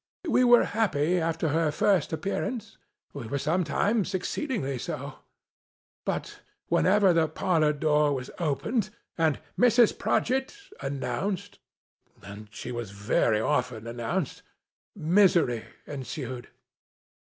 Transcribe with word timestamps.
We 0.27 0.43
were 0.43 0.63
happy 0.63 1.19
after 1.19 1.49
her 1.49 1.69
first 1.71 2.11
appearance; 2.11 2.79
we 3.13 3.27
were 3.27 3.37
sometimes 3.37 4.15
exceedingly 4.15 4.79
so. 4.79 5.19
But, 6.07 6.39
whenever 6.69 7.13
the 7.13 7.27
parlor 7.27 7.71
door 7.71 8.11
was 8.15 8.31
opened, 8.39 8.89
and" 9.15 9.39
Mrs. 9.59 9.95
Prodgit!" 9.95 10.57
announced 10.81 11.59
(and 12.23 12.47
she 12.49 12.71
was 12.71 12.89
very 12.89 13.41
often 13.41 13.85
announced), 13.85 14.41
misery 14.95 15.65
ensued. 15.85 16.47